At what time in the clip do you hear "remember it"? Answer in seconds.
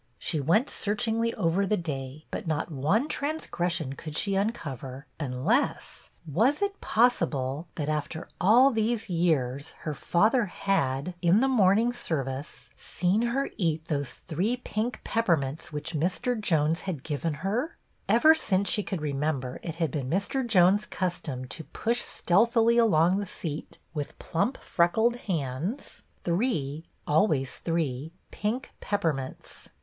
19.03-19.75